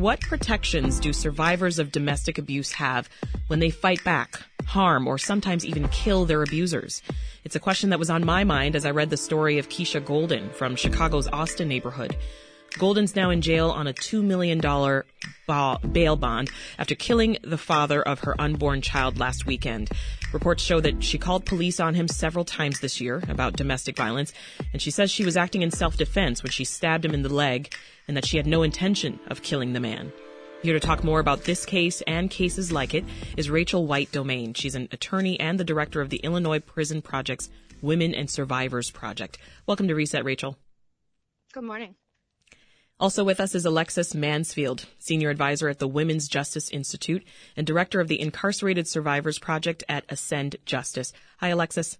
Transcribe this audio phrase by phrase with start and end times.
[0.00, 3.10] What protections do survivors of domestic abuse have
[3.48, 7.02] when they fight back, harm, or sometimes even kill their abusers?
[7.44, 10.02] It's a question that was on my mind as I read the story of Keisha
[10.02, 12.16] Golden from Chicago's Austin neighborhood.
[12.78, 14.58] Golden's now in jail on a $2 million
[15.92, 19.90] bail bond after killing the father of her unborn child last weekend.
[20.32, 24.32] Reports show that she called police on him several times this year about domestic violence,
[24.72, 27.74] and she says she was acting in self-defense when she stabbed him in the leg
[28.10, 30.12] and that she had no intention of killing the man.
[30.64, 33.04] Here to talk more about this case and cases like it
[33.36, 34.52] is Rachel White Domain.
[34.52, 39.38] She's an attorney and the director of the Illinois Prison Project's Women and Survivors Project.
[39.64, 40.58] Welcome to Reset, Rachel.
[41.52, 41.94] Good morning.
[42.98, 47.22] Also with us is Alexis Mansfield, Senior Advisor at the Women's Justice Institute
[47.56, 51.12] and Director of the Incarcerated Survivors Project at Ascend Justice.
[51.38, 51.96] Hi, Alexis.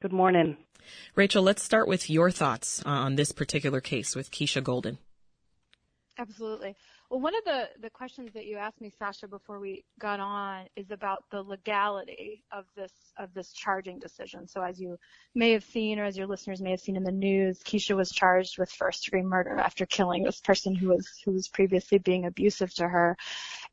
[0.00, 0.58] Good morning.
[1.16, 4.98] Rachel, let's start with your thoughts on this particular case with Keisha Golden.
[6.16, 6.76] Absolutely.
[7.10, 10.66] Well, one of the, the questions that you asked me, Sasha, before we got on
[10.76, 14.46] is about the legality of this of this charging decision.
[14.46, 14.96] So as you
[15.34, 18.12] may have seen, or as your listeners may have seen in the news, Keisha was
[18.12, 22.26] charged with first degree murder after killing this person who was who was previously being
[22.26, 23.16] abusive to her.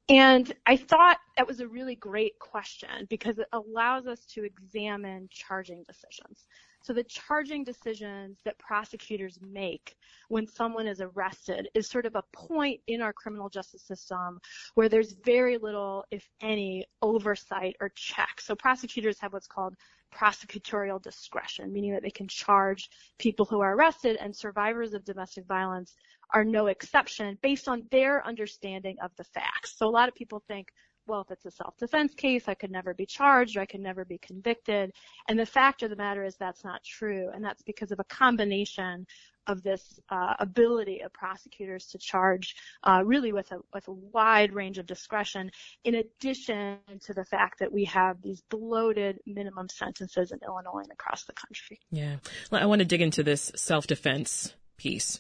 [0.10, 5.30] And I thought that was a really great question because it allows us to examine
[5.32, 6.48] charging decisions.
[6.82, 9.96] So the charging decisions that prosecutors make
[10.30, 14.40] when someone is arrested is sort of a point in our criminal justice system
[14.74, 18.42] where there's very little, if any, oversight or check.
[18.42, 19.76] So prosecutors have what's called
[20.14, 25.46] prosecutorial discretion, meaning that they can charge people who are arrested and survivors of domestic
[25.46, 25.96] violence
[26.34, 29.78] are no exception based on their understanding of the facts.
[29.78, 30.70] So a lot of people think,
[31.12, 34.06] well, if it's a self-defense case, I could never be charged or I could never
[34.06, 34.94] be convicted.
[35.28, 37.30] And the fact of the matter is that's not true.
[37.34, 39.06] And that's because of a combination
[39.46, 44.54] of this uh, ability of prosecutors to charge uh, really with a, with a wide
[44.54, 45.52] range of discretion,
[45.84, 50.92] in addition to the fact that we have these bloated minimum sentences in Illinois and
[50.92, 51.78] across the country.
[51.92, 52.18] Yeah.
[52.54, 55.20] I want to dig into this self-defense piece.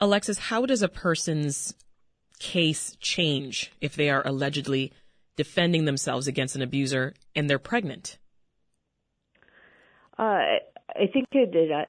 [0.00, 1.74] Alexis, how does a person's
[2.38, 4.92] case change if they are allegedly
[5.36, 8.18] defending themselves against an abuser and they're pregnant?
[10.18, 10.58] Uh,
[10.94, 11.84] I think it, it, uh,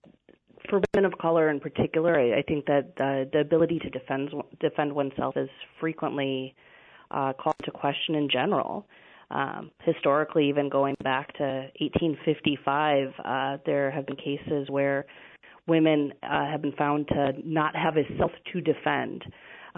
[0.70, 4.32] for women of color in particular, I, I think that uh, the ability to defend
[4.60, 5.50] defend oneself is
[5.80, 6.56] frequently
[7.12, 8.86] uh, called to question in general.
[9.30, 15.06] Um, historically, even going back to 1855, uh, there have been cases where
[15.68, 19.24] women uh, have been found to not have a self to defend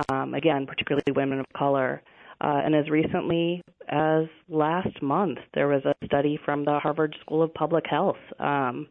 [0.10, 2.02] um, again, particularly women of color.
[2.42, 7.44] Uh, and as recently as last month, there was a study from the Harvard School
[7.44, 8.88] of Public Health um,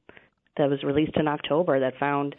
[0.56, 2.36] that was released in October that found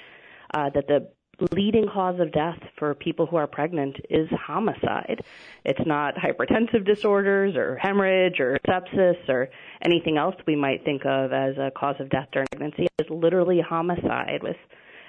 [0.53, 1.08] uh, that the
[1.52, 5.22] leading cause of death for people who are pregnant is homicide.
[5.64, 9.50] It's not hypertensive disorders or hemorrhage or sepsis or
[9.81, 12.88] anything else we might think of as a cause of death during pregnancy.
[12.98, 14.58] It's literally homicide with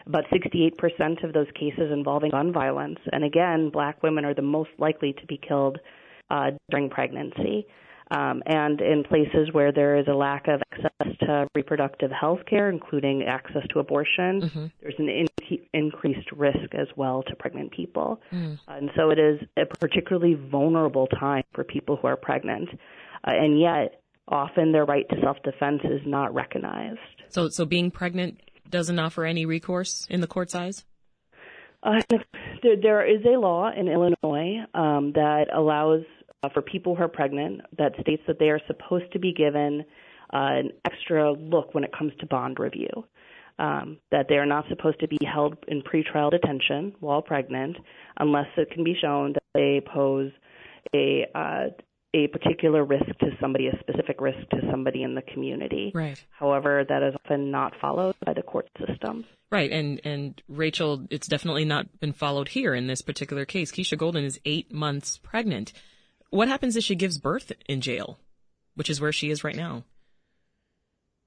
[0.07, 2.99] about 68% of those cases involving gun violence.
[3.13, 5.79] And again, black women are the most likely to be killed
[6.31, 7.67] uh, during pregnancy.
[8.11, 12.69] Um, and in places where there is a lack of access to reproductive health care,
[12.69, 14.67] including access to abortion, mm-hmm.
[14.83, 18.21] there's an in- increased risk as well to pregnant people.
[18.33, 18.59] Mm.
[18.67, 22.69] And so it is a particularly vulnerable time for people who are pregnant.
[23.23, 26.99] Uh, and yet, often their right to self-defense is not recognized.
[27.29, 30.85] So, so being pregnant doesn't offer any recourse in the court's eyes?
[31.83, 32.03] Uh,
[32.63, 36.03] there, there is a law in Illinois um, that allows
[36.43, 39.85] uh, for people who are pregnant that states that they are supposed to be given
[40.33, 43.05] uh, an extra look when it comes to bond review.
[43.59, 47.77] Um, that they are not supposed to be held in pretrial detention while pregnant
[48.17, 50.33] unless it can be shown that they pose
[50.95, 51.65] a uh,
[52.13, 55.93] a particular risk to somebody, a specific risk to somebody in the community.
[55.95, 56.23] Right.
[56.31, 59.25] However, that is often not followed by the court system.
[59.51, 63.73] Right, and and Rachel, it's definitely not been followed here in this particular case.
[63.73, 65.73] Keisha Golden is eight months pregnant.
[66.31, 68.19] What happens if she gives birth in jail,
[68.77, 69.85] which is where she is right now?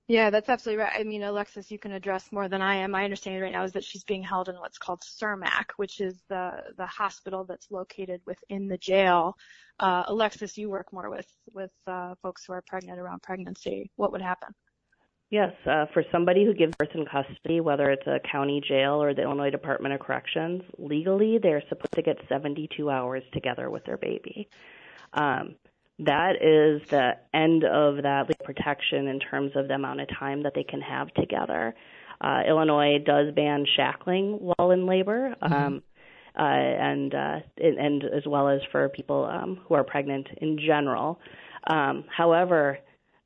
[0.09, 0.99] Yeah, that's absolutely right.
[0.99, 2.91] I mean, Alexis, you can address more than I am.
[2.91, 6.21] My understanding right now is that she's being held in what's called Cermak, which is
[6.27, 9.37] the the hospital that's located within the jail.
[9.79, 13.89] Uh, Alexis, you work more with with uh, folks who are pregnant around pregnancy.
[13.95, 14.53] What would happen?
[15.29, 19.15] Yes, uh, for somebody who gives birth in custody, whether it's a county jail or
[19.15, 23.97] the Illinois Department of Corrections, legally they're supposed to get 72 hours together with their
[23.97, 24.47] baby.
[25.13, 25.55] Um,
[25.99, 30.53] that is the end of that protection in terms of the amount of time that
[30.55, 31.75] they can have together.
[32.19, 35.35] Uh, Illinois does ban shackling while in labor.
[35.41, 35.53] Mm-hmm.
[35.53, 35.83] Um,
[36.35, 41.19] uh, and, uh, and as well as for people um, who are pregnant in general.
[41.67, 42.79] Um, however,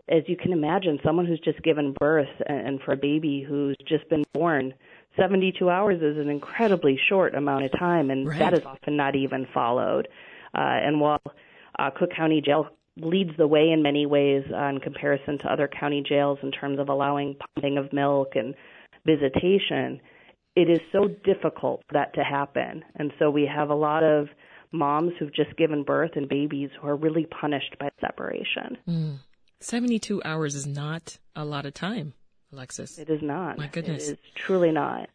[0.10, 3.78] as you can imagine, someone who's just given birth and, and for a baby who's
[3.88, 4.74] just been born,
[5.18, 8.40] 72 hours is an incredibly short amount of time, and right.
[8.40, 10.08] that is often not even followed.
[10.54, 11.22] Uh, and while
[11.79, 12.68] uh, Cook County Jail
[13.00, 16.79] leads the way in many ways uh, in comparison to other county jails in terms
[16.79, 18.56] of allowing pumping of milk and
[19.06, 20.00] visitation,
[20.56, 22.83] it is so difficult for that to happen.
[22.95, 24.27] And so we have a lot of
[24.71, 28.77] moms who've just given birth and babies who are really punished by separation.
[28.88, 29.19] Mm.
[29.59, 32.13] 72 hours is not a lot of time,
[32.51, 32.97] Alexis.
[32.97, 33.57] It is not.
[33.57, 34.09] My goodness.
[34.09, 35.09] It is truly not.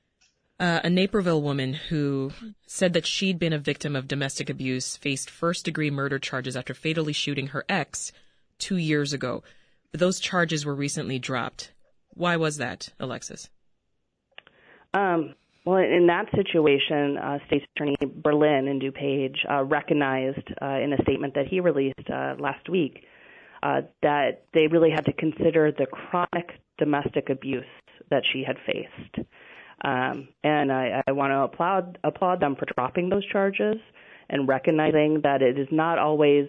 [0.62, 2.30] Uh, a Naperville woman who
[2.68, 6.72] said that she'd been a victim of domestic abuse faced first degree murder charges after
[6.72, 8.12] fatally shooting her ex
[8.58, 9.42] two years ago.
[9.90, 11.72] Those charges were recently dropped.
[12.10, 13.50] Why was that, Alexis?
[14.94, 20.92] Um, well, in that situation, uh, State Attorney Berlin and DuPage uh, recognized uh, in
[20.92, 23.04] a statement that he released uh, last week
[23.64, 27.64] uh, that they really had to consider the chronic domestic abuse
[28.10, 29.28] that she had faced.
[29.84, 33.76] Um, and I, I want to applaud applaud them for dropping those charges
[34.30, 36.48] and recognizing that it is not always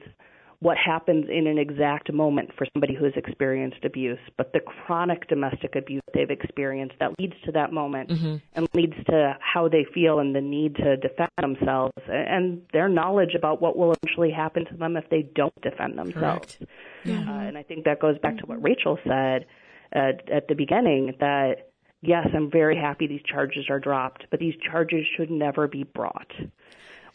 [0.63, 5.27] what happens in an exact moment for somebody who has experienced abuse, but the chronic
[5.27, 8.38] domestic abuse they've experienced that leads to that moment mm-hmm.
[8.53, 13.35] and leads to how they feel and the need to defend themselves and their knowledge
[13.35, 16.57] about what will eventually happen to them if they don't defend themselves.
[17.03, 17.19] Yeah.
[17.19, 19.45] Uh, and I think that goes back to what Rachel said
[19.91, 21.73] at, at the beginning that
[22.04, 26.32] yes, I'm very happy these charges are dropped, but these charges should never be brought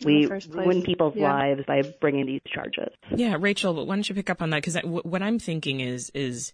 [0.05, 1.33] we ruin people's yeah.
[1.33, 2.93] lives by bringing these charges.
[3.15, 4.63] Yeah, Rachel, why don't you pick up on that?
[4.63, 6.53] Because what I'm thinking is is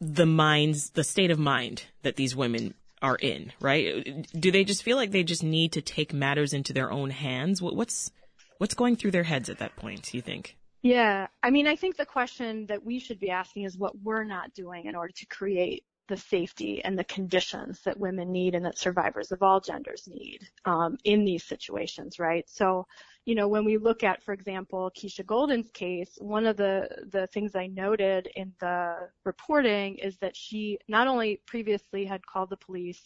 [0.00, 4.26] the minds, the state of mind that these women are in, right?
[4.38, 7.60] Do they just feel like they just need to take matters into their own hands?
[7.60, 8.10] What's
[8.58, 10.02] what's going through their heads at that point?
[10.02, 10.56] Do you think?
[10.82, 14.24] Yeah, I mean, I think the question that we should be asking is what we're
[14.24, 18.66] not doing in order to create the safety and the conditions that women need and
[18.66, 22.44] that survivors of all genders need um, in these situations, right?
[22.50, 22.86] So,
[23.24, 27.28] you know, when we look at, for example, Keisha Golden's case, one of the, the
[27.28, 32.56] things I noted in the reporting is that she not only previously had called the
[32.56, 33.02] police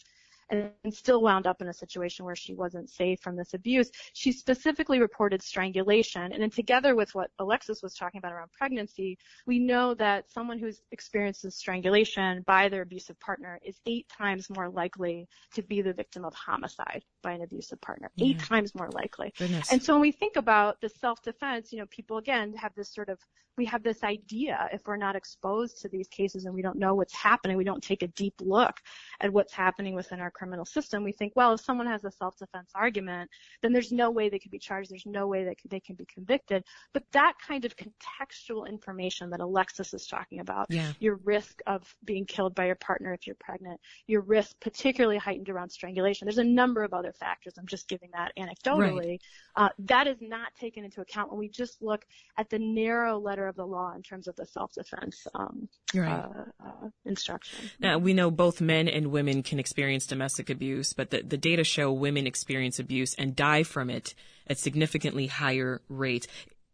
[0.49, 3.89] and still wound up in a situation where she wasn't safe from this abuse.
[4.13, 6.31] She specifically reported strangulation.
[6.31, 10.59] And then together with what Alexis was talking about around pregnancy, we know that someone
[10.59, 15.93] who's experienced strangulation by their abusive partner is eight times more likely to be the
[15.93, 18.11] victim of homicide by an abusive partner.
[18.15, 18.27] Yeah.
[18.27, 19.33] Eight times more likely.
[19.37, 19.71] Goodness.
[19.71, 23.09] And so when we think about the self-defense, you know, people again have this sort
[23.09, 23.19] of
[23.57, 26.93] we have this idea if we're not exposed to these cases and we don't know
[26.93, 28.75] what's happening, we don't take a deep look
[29.21, 32.69] at what's happening within our criminal system, we think, well, if someone has a self-defense
[32.75, 33.29] argument,
[33.61, 36.05] then there's no way they could be charged, there's no way that they can be
[36.05, 36.63] convicted.
[36.93, 40.91] But that kind of contextual information that Alexis is talking about, yeah.
[40.99, 45.49] your risk of being killed by your partner if you're pregnant, your risk particularly heightened
[45.49, 46.25] around strangulation.
[46.25, 47.53] There's a number of other factors.
[47.57, 49.07] I'm just giving that anecdotally.
[49.07, 49.21] Right.
[49.55, 52.05] Uh, that is not taken into account when we just look
[52.37, 56.11] at the narrow letter of the law in terms of the self-defense um, right.
[56.11, 57.69] uh, uh, instruction.
[57.79, 61.63] Now, we know both men and women can experience domestic abuse, but the, the data
[61.63, 64.13] show women experience abuse and die from it
[64.47, 66.27] at significantly higher rates.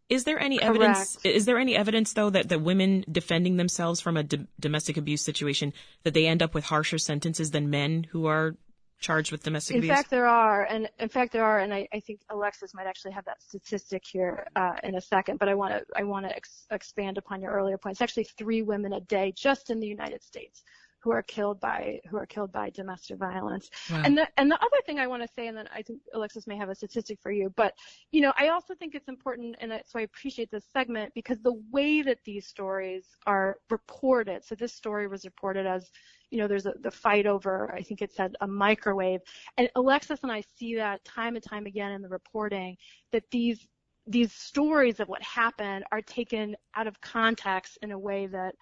[0.08, 0.76] Is there any Correct.
[0.76, 1.18] evidence?
[1.24, 5.22] Is there any evidence though that, that women defending themselves from a d- domestic abuse
[5.22, 8.56] situation that they end up with harsher sentences than men who are
[9.00, 9.94] charged with domestic in abuse?
[9.94, 13.12] fact, there are, and in fact, there are, and I, I think Alexis might actually
[13.12, 15.38] have that statistic here uh, in a second.
[15.38, 17.94] But I want to, I want to ex- expand upon your earlier point.
[17.94, 20.62] It's actually three women a day just in the United States
[21.02, 23.68] who are killed by who are killed by domestic violence.
[23.90, 24.02] Wow.
[24.04, 26.46] And the and the other thing I want to say, and then I think Alexis
[26.46, 27.74] may have a statistic for you, but
[28.12, 31.60] you know, I also think it's important, and so I appreciate this segment because the
[31.70, 34.44] way that these stories are reported.
[34.44, 35.90] So this story was reported as
[36.30, 39.20] you know, there's a, the fight over, I think it said a microwave.
[39.58, 42.76] And Alexis and I see that time and time again in the reporting
[43.12, 43.68] that these
[44.06, 48.54] these stories of what happened are taken out of context in a way that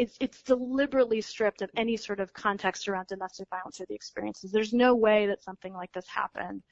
[0.00, 4.50] it's it's deliberately stripped of any sort of context around domestic violence or the experiences.
[4.50, 6.62] There's no way that something like this happened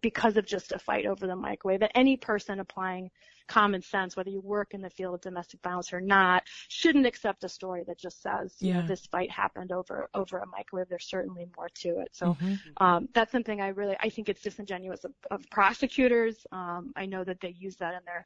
[0.00, 1.80] because of just a fight over the microwave.
[1.80, 3.10] That any person applying
[3.48, 7.42] common sense, whether you work in the field of domestic violence or not, shouldn't accept
[7.42, 10.88] a story that just says, you know, this fight happened over over a microwave.
[10.88, 12.10] There's certainly more to it.
[12.12, 12.58] So Mhm.
[12.76, 16.46] um, that's something I really I think it's disingenuous of, of prosecutors.
[16.52, 18.24] Um, I know that they use that in their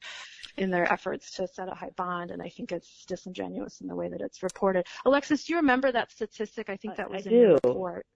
[0.56, 3.94] in their efforts to set a high bond, and I think it's disingenuous in the
[3.96, 4.86] way that it's reported.
[5.04, 6.68] Alexis, do you remember that statistic?
[6.68, 7.58] I think that was I in your do.
[7.64, 8.06] report.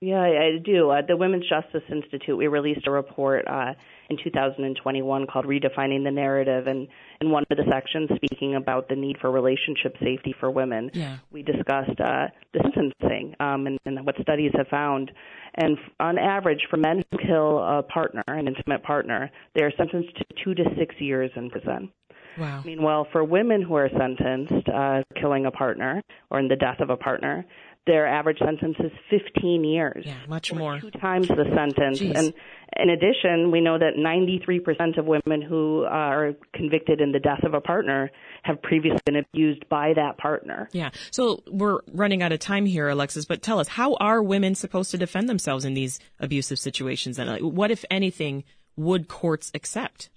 [0.00, 0.90] Yeah, I do.
[0.90, 3.74] Uh, the Women's Justice Institute, we released a report uh,
[4.08, 6.86] in 2021 called Redefining the Narrative, and
[7.20, 11.18] in one of the sections speaking about the need for relationship safety for women, yeah.
[11.32, 15.10] we discussed uh, the sentencing um, and, and what studies have found.
[15.56, 20.16] And on average, for men who kill a partner, an intimate partner, they are sentenced
[20.16, 21.90] to two to six years in prison.
[22.38, 22.62] Wow.
[22.64, 26.90] Meanwhile, for women who are sentenced uh, killing a partner or in the death of
[26.90, 27.44] a partner,
[27.88, 30.04] their average sentence is 15 years.
[30.06, 30.78] Yeah, much more.
[30.78, 31.98] Two times the sentence.
[31.98, 32.14] Jeez.
[32.14, 32.34] And
[32.76, 37.54] in addition, we know that 93% of women who are convicted in the death of
[37.54, 38.10] a partner
[38.42, 40.68] have previously been abused by that partner.
[40.72, 40.90] Yeah.
[41.10, 44.90] So we're running out of time here, Alexis, but tell us, how are women supposed
[44.90, 47.18] to defend themselves in these abusive situations?
[47.18, 48.44] And what, if anything,
[48.76, 50.10] would courts accept?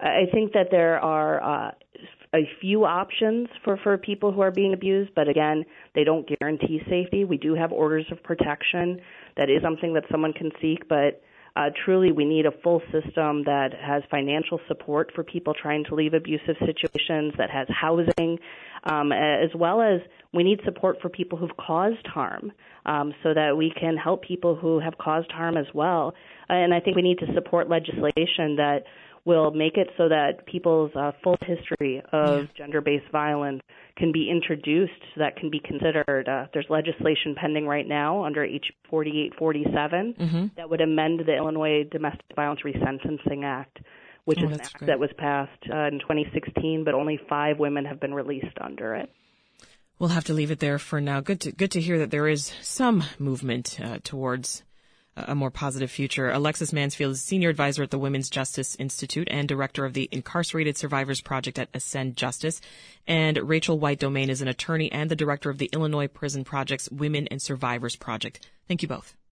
[0.00, 1.70] I think that there are uh,
[2.34, 5.64] a few options for, for people who are being abused, but again,
[5.94, 7.24] they don't guarantee safety.
[7.24, 9.00] We do have orders of protection.
[9.36, 11.22] That is something that someone can seek, but
[11.56, 15.94] uh, truly we need a full system that has financial support for people trying to
[15.94, 18.38] leave abusive situations, that has housing,
[18.84, 20.00] um, as well as
[20.32, 22.50] we need support for people who've caused harm
[22.86, 26.12] um, so that we can help people who have caused harm as well.
[26.48, 28.80] And I think we need to support legislation that
[29.24, 32.46] will make it so that people's uh, full history of yeah.
[32.56, 33.62] gender-based violence
[33.96, 36.28] can be introduced, so that can be considered.
[36.28, 40.46] Uh, there's legislation pending right now under H 4847 mm-hmm.
[40.56, 43.78] that would amend the Illinois Domestic Violence Resentencing Act,
[44.24, 44.86] which oh, is an act great.
[44.88, 49.10] that was passed uh, in 2016, but only five women have been released under it.
[49.98, 51.20] We'll have to leave it there for now.
[51.20, 54.64] Good to good to hear that there is some movement uh, towards
[55.16, 56.30] a more positive future.
[56.30, 60.76] Alexis Mansfield is senior advisor at the Women's Justice Institute and director of the Incarcerated
[60.76, 62.60] Survivors Project at Ascend Justice.
[63.06, 66.90] And Rachel White Domain is an attorney and the director of the Illinois Prison Project's
[66.90, 68.50] Women and Survivors Project.
[68.66, 69.14] Thank you both.